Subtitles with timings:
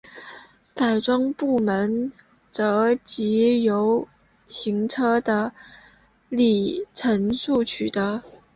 [0.73, 2.11] 改装部品
[2.49, 4.07] 则藉由
[4.47, 5.53] 行车的
[6.27, 8.23] 里程数取得。